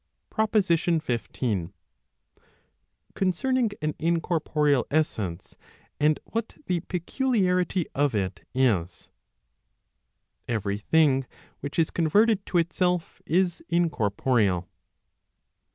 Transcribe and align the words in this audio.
PROPOSITION 0.31 0.99
XV. 0.99 1.69
Concerning 3.13 3.69
an 3.83 3.93
incorporeal 3.99 4.87
essence, 4.89 5.55
and 5.99 6.19
what 6.23 6.55
the 6.65 6.79
peculiarity 6.79 7.85
of 7.93 8.15
it 8.15 8.43
is. 8.51 9.11
Every 10.47 10.79
thing 10.79 11.27
which 11.59 11.77
is 11.77 11.91
converted 11.91 12.43
to 12.47 12.57
itself 12.57 13.21
is 13.27 13.63
incorporeal. 13.69 14.67